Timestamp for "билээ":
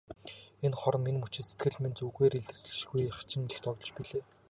3.95-4.23